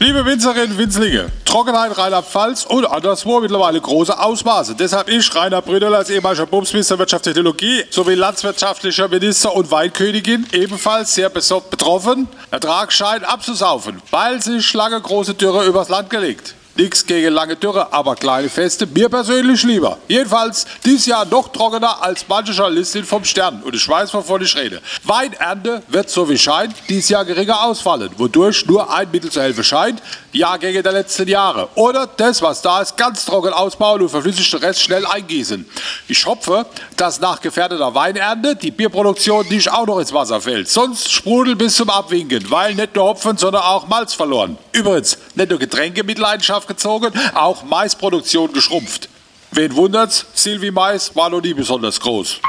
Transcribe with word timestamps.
Liebe 0.00 0.24
Winzerinnen 0.24 0.78
Winzlinge, 0.78 1.26
Trockenheit 1.44 1.98
Rheinland-Pfalz 1.98 2.66
und 2.66 2.86
anderswo 2.86 3.40
mittlerweile 3.40 3.80
große 3.80 4.16
Ausmaße. 4.16 4.76
Deshalb 4.76 5.08
ich, 5.08 5.34
Rainer 5.34 5.60
Brüder, 5.60 5.92
als 5.92 6.08
ehemaliger 6.08 6.46
Bumsminister 6.46 6.96
Technologie 7.04 7.82
sowie 7.90 8.14
landwirtschaftlicher 8.14 9.08
Minister 9.08 9.52
und 9.56 9.72
Weinkönigin 9.72 10.46
ebenfalls 10.52 11.16
sehr 11.16 11.30
betroffen, 11.30 12.28
Ertragsschein 12.52 13.24
abzusaufen, 13.24 14.00
weil 14.12 14.40
sich 14.40 14.72
lange 14.72 15.00
große 15.00 15.34
Dürre 15.34 15.66
übers 15.66 15.88
Land 15.88 16.10
gelegt. 16.10 16.54
Nix 16.78 17.04
gegen 17.04 17.34
lange 17.34 17.56
Dürre, 17.56 17.92
aber 17.92 18.14
kleine 18.14 18.48
Feste, 18.48 18.86
mir 18.86 19.08
persönlich 19.08 19.64
lieber. 19.64 19.98
Jedenfalls 20.06 20.64
dieses 20.84 21.06
Jahr 21.06 21.24
noch 21.24 21.48
trockener 21.48 22.00
als 22.00 22.24
manche 22.28 22.52
Journalistin 22.52 23.02
vom 23.02 23.24
Stern. 23.24 23.62
Und 23.64 23.74
ich 23.74 23.88
weiß, 23.88 24.14
wovon 24.14 24.42
ich 24.42 24.54
rede. 24.54 24.80
Weinernte 25.02 25.82
wird, 25.88 26.08
so 26.08 26.28
wie 26.30 26.38
scheint, 26.38 26.76
dieses 26.88 27.08
Jahr 27.08 27.24
geringer 27.24 27.64
ausfallen, 27.64 28.10
wodurch 28.16 28.64
nur 28.66 28.94
ein 28.94 29.10
Mittel 29.10 29.28
zu 29.28 29.40
helfen 29.40 29.64
scheint, 29.64 30.00
Jahrgänge 30.30 30.80
der 30.84 30.92
letzten 30.92 31.26
Jahre. 31.26 31.68
Oder 31.74 32.06
das, 32.06 32.40
was 32.42 32.62
da 32.62 32.80
ist, 32.80 32.96
ganz 32.96 33.24
trocken 33.24 33.52
ausbauen 33.52 34.00
und 34.02 34.10
verflüssigten 34.10 34.60
Rest 34.60 34.80
schnell 34.80 35.04
eingießen. 35.04 35.68
Ich 36.06 36.24
hoffe, 36.26 36.64
dass 36.96 37.18
nach 37.18 37.40
gefährdeter 37.40 37.92
Weinernte 37.92 38.54
die 38.54 38.70
Bierproduktion 38.70 39.48
nicht 39.48 39.68
auch 39.68 39.86
noch 39.86 39.98
ins 39.98 40.12
Wasser 40.12 40.40
fällt. 40.40 40.68
Sonst 40.68 41.10
sprudel 41.10 41.56
bis 41.56 41.74
zum 41.74 41.90
Abwinken, 41.90 42.48
weil 42.52 42.76
nicht 42.76 42.94
nur 42.94 43.06
Hopfen, 43.06 43.36
sondern 43.36 43.62
auch 43.62 43.88
Malz 43.88 44.14
verloren. 44.14 44.56
Übrigens, 44.70 45.18
nicht 45.34 45.50
nur 45.50 45.58
Getränke 45.58 46.04
mit 46.04 46.18
Leidenschaft 46.18 46.67
gezogen, 46.68 47.12
auch 47.34 47.64
Maisproduktion 47.64 48.52
geschrumpft. 48.52 49.08
Wen 49.50 49.74
wundert's? 49.74 50.26
Silvi 50.34 50.70
Mais 50.70 51.16
war 51.16 51.30
noch 51.30 51.40
nie 51.40 51.54
besonders 51.54 51.98
groß. 51.98 52.40